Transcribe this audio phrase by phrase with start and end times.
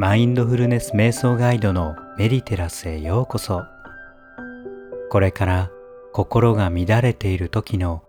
[0.00, 3.64] マインドフルネス瞑想ガイドのメディテラスへようこそ。
[5.10, 5.72] これから
[6.12, 8.04] 心が乱れている時の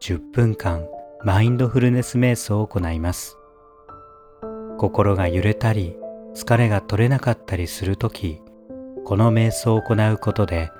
[0.00, 0.88] 10分間
[1.22, 3.36] マインドフルネス瞑想を行います。
[4.78, 5.98] 心が揺れたり
[6.34, 8.40] 疲れが取れなかったりする時
[9.04, 10.72] この瞑想を行うことで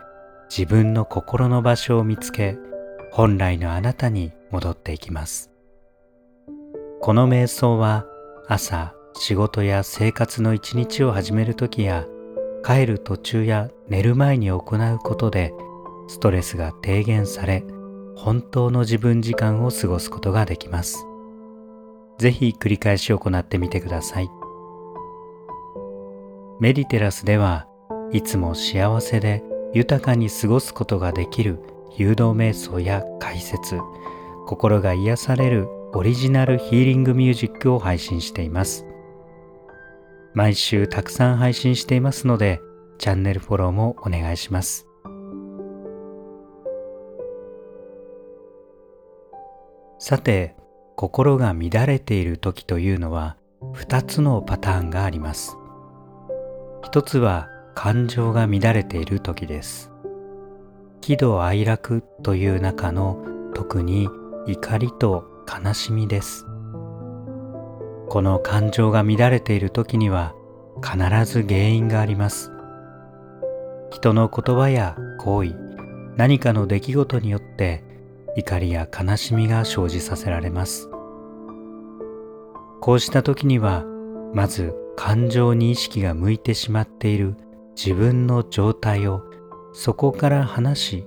[0.49, 2.57] 自分の心の場所を見つけ
[3.13, 5.51] 本来のあなたに戻っていきます。
[7.03, 8.07] この瞑想は
[8.49, 12.07] 朝仕事や生活の一日を始める時や
[12.65, 15.55] 帰る途中や寝る前に行うことで
[16.09, 17.65] ストレスが低減され
[18.17, 21.07] 本当の自分時間を過ごすことができます。
[22.19, 24.31] ぜひ繰り返し行ってみてください。
[26.61, 27.67] メディテラスでは
[28.13, 29.43] いつも幸せで
[29.73, 31.59] 豊かに過ごすことができる
[31.97, 33.79] 誘導瞑想や解説、
[34.47, 38.87] 心が癒されるオリジナルヒーリングミュージックを配信しています。
[40.35, 42.61] 毎週たくさん配信していますので、
[42.99, 44.87] チャンネルフォローもお願いします。
[50.01, 50.57] さて、
[50.97, 53.37] 心が乱れている時というのは
[53.75, 55.57] 2つのパターンがあります。
[56.83, 59.91] 一つは感情が乱れている時です。
[61.01, 64.09] 喜怒哀楽という中の特に
[64.47, 66.47] 怒りと悲しみです。
[68.15, 70.37] この感情が乱れている時には
[70.81, 72.53] 必ず原因があります。
[73.91, 75.57] 人の言葉や行為、
[76.17, 77.83] 何かの出来事によって
[78.37, 80.89] 怒りや悲しみが生じさせられます。
[82.81, 83.83] こうした時には、
[84.33, 87.35] まず感情に意識が向いてしまっている
[87.75, 89.25] 自分の状態を
[89.73, 91.07] そこから話し、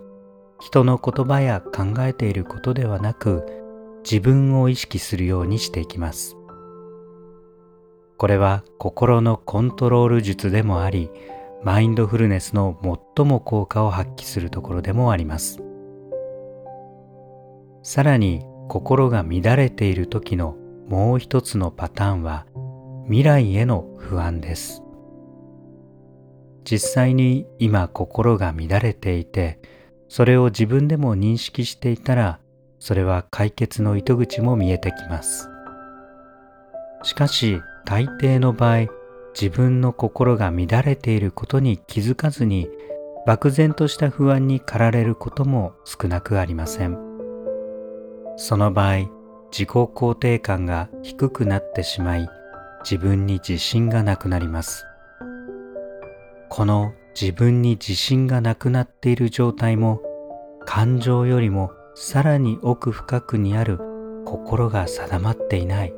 [0.59, 3.45] 人の言葉や考えていることではなく、
[4.03, 6.36] 自分を意識するようにしていきます。
[8.17, 11.11] これは心のコントロール術でもあり、
[11.63, 12.77] マインドフルネスの
[13.15, 15.61] 最も効果を発揮するところでもあります。
[17.83, 20.55] さらに心が乱れている時の
[20.87, 22.45] もう一つのパターンは
[23.05, 24.83] 未来への不安です。
[26.63, 29.59] 実際に今心が乱れていて
[30.09, 32.39] それを自分でも認識していたら
[32.79, 35.49] それは解決の糸口も見えてきます。
[37.03, 38.87] しかし大抵の場合
[39.33, 42.67] 自分の心が乱れていることに気づかずに
[43.25, 46.97] 漠然とした不安に駆られることも少なくありません。
[48.35, 48.95] その場合
[49.53, 52.27] 自己肯定感が低くなってしまい
[52.83, 54.85] 自分に自信がなくなります。
[56.49, 60.01] この自分に自信がなくなっている状態も
[60.65, 63.79] 感情よりもさらに奥深くにある
[64.25, 65.93] 心が定まっていない。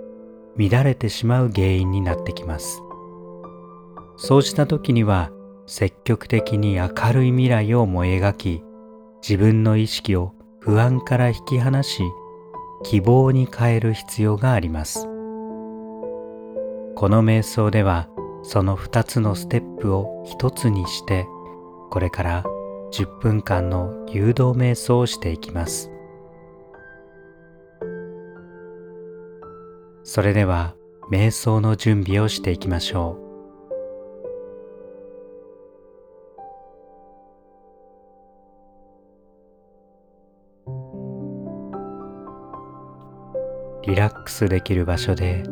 [0.59, 2.81] 乱れてしまう原因になってきます。
[4.17, 5.31] そうした時には
[5.65, 8.63] 積極的に明るい未来を思い描き
[9.21, 12.03] 自分の意識を不安から引き離し
[12.83, 15.05] 希望に変える必要があります。
[16.95, 18.09] この瞑想では
[18.43, 21.25] その2つのステップを1つにして
[21.89, 22.43] これから
[22.91, 25.91] 10分間の誘導瞑想をしていきます。
[30.11, 30.73] それでは
[31.11, 33.19] 瞑想の準備をしていきましょ
[43.85, 43.87] う。
[43.87, 45.43] リラックスできる場所で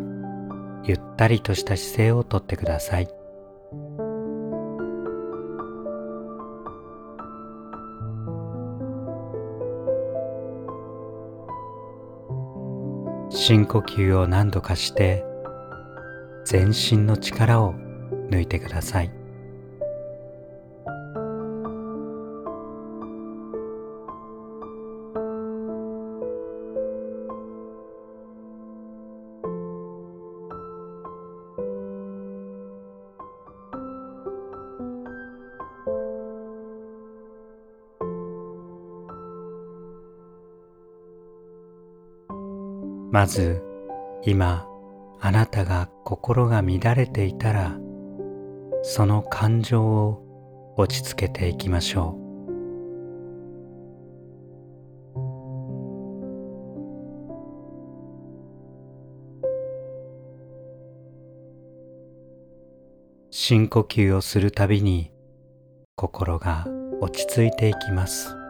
[0.84, 3.08] ゆったりとした姿勢をとってください。
[13.48, 15.24] 深呼吸を何度かして
[16.44, 17.76] 全身の力を
[18.30, 19.17] 抜いてください。
[43.18, 43.64] まず
[44.22, 44.68] 今
[45.20, 47.76] あなたが心が乱れていたら
[48.84, 52.28] その感情を落ち着けていきましょう。
[63.32, 65.12] 深呼吸をするたびに
[65.96, 66.68] 心が
[67.02, 68.47] 落ち着いていきます。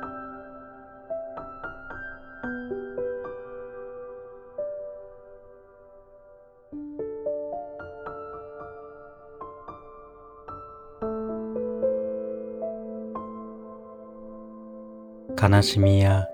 [15.40, 16.28] 悲しみや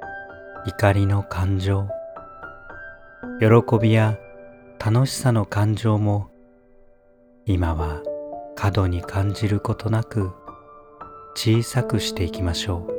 [0.65, 1.89] 怒りの感情
[3.39, 3.47] 喜
[3.77, 4.17] びや
[4.79, 6.29] 楽しさの感情も
[7.45, 8.01] 今は
[8.55, 10.31] 過度に感じることなく
[11.35, 12.92] 小さくしていきましょう。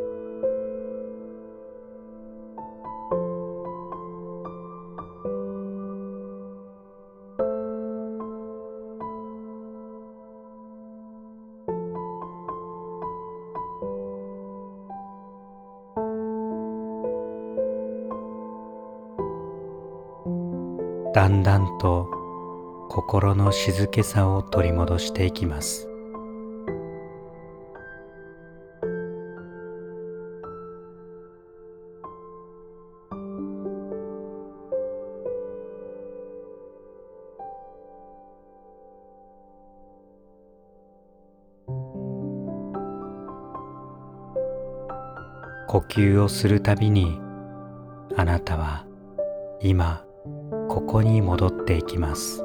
[21.14, 22.08] だんだんと
[22.90, 25.88] 心の静けさを取り戻していきます。
[45.68, 47.20] 呼吸をするたびに
[48.16, 48.84] あなたは
[49.60, 50.04] 今
[50.74, 52.42] ここに戻っていきます。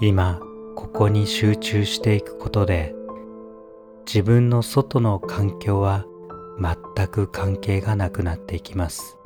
[0.00, 0.40] 今
[0.76, 2.94] ここに集中していくことで
[4.06, 6.06] 自分の外の環境は
[6.58, 9.19] 全く関係がなくなっていきます。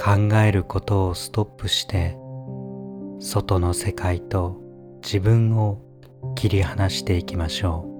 [0.00, 2.16] 考えることをストップして
[3.20, 4.56] 外の世界と
[5.02, 5.82] 自分を
[6.36, 7.98] 切り離していきましょう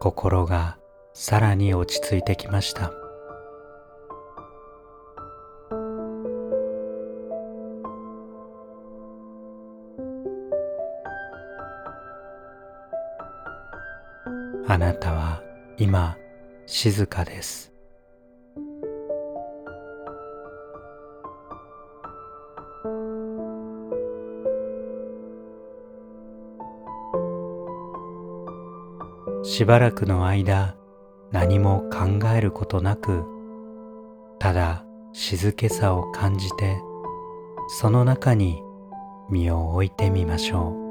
[0.00, 0.78] 心が
[1.12, 3.07] さらに落ち着いてきました。
[16.80, 17.72] 静かです。
[29.42, 30.76] しばらくの間
[31.32, 33.24] 何も考えることなく
[34.38, 36.80] ただ静けさを感じて
[37.80, 38.62] その中に
[39.28, 40.87] 身を置いてみましょう。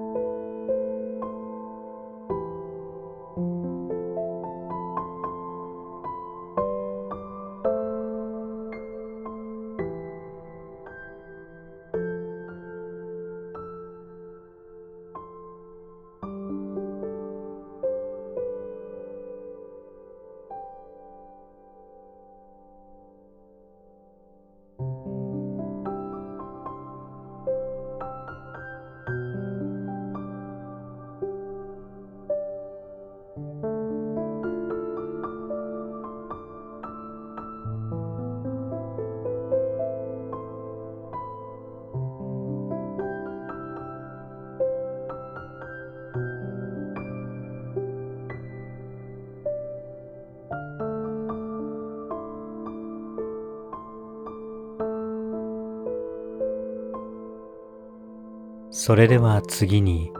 [58.80, 60.12] それでは次に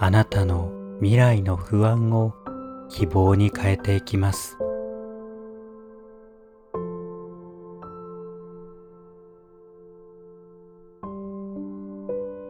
[0.00, 2.34] あなたの未来の不安を
[2.90, 4.58] 希望に変えていきます。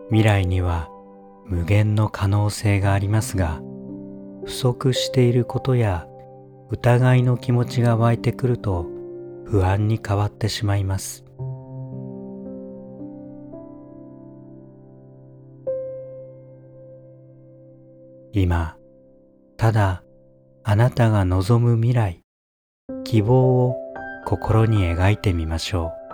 [0.09, 0.89] 未来には
[1.45, 3.61] 無限の可能性がありますが
[4.47, 6.07] 不足していることや
[6.71, 8.87] 疑いの気持ちが湧いてくると
[9.45, 11.26] 不安に変わってしまいます。
[18.39, 18.77] 今
[19.57, 20.03] ただ
[20.63, 22.21] あなたが望む未来
[23.03, 23.77] 希望を
[24.27, 26.07] 心に描いてみましょう。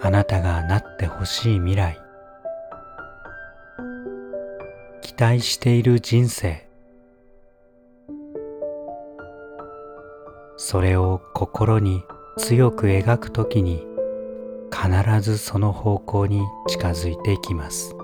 [0.00, 2.00] あなたがなってほしい未来
[5.02, 6.63] 期待している人生。
[10.74, 12.02] それを心に
[12.36, 13.86] 強く描くときに
[14.72, 17.94] 必ずその方向に近づいていきます。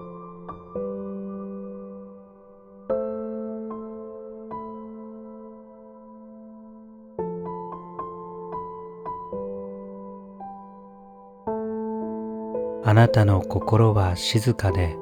[12.84, 14.96] あなたの心は静かで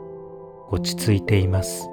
[0.71, 1.91] 落ち着いています。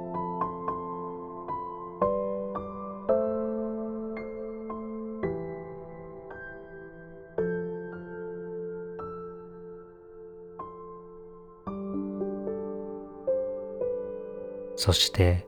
[14.86, 15.48] そして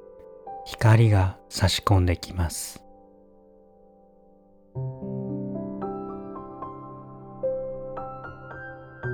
[0.66, 2.84] 光が差し込んできます。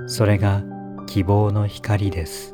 [0.06, 0.62] それが
[1.06, 2.53] 希望の光です。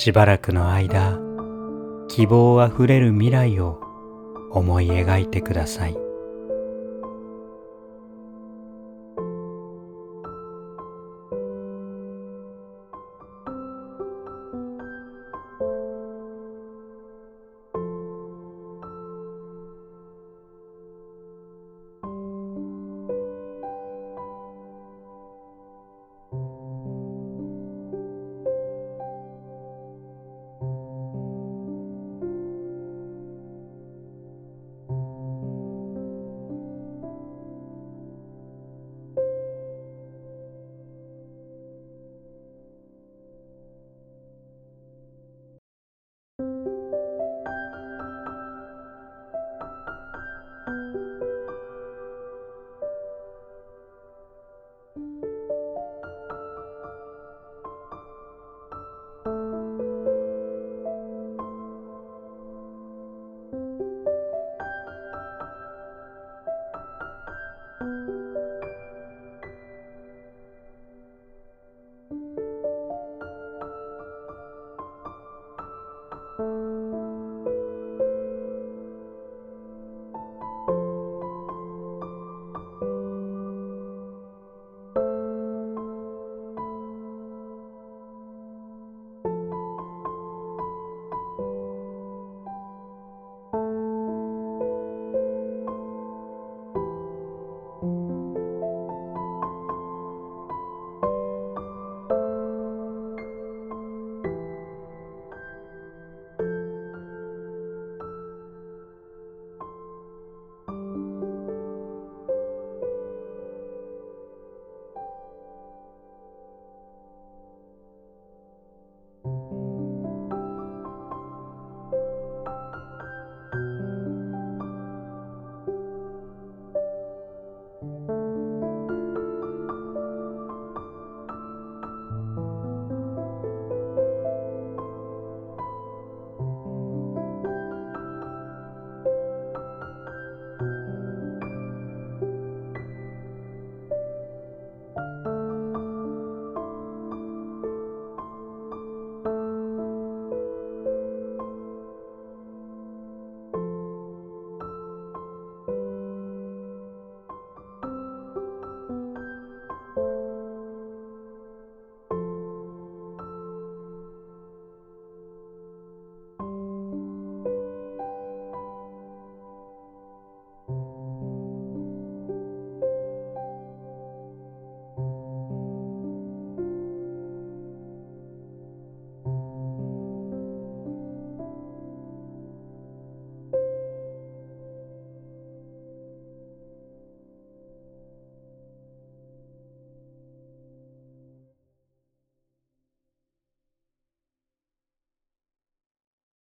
[0.00, 1.18] しばらくの間
[2.08, 3.82] 希望あふれる未来を
[4.50, 6.09] 思い描いてください。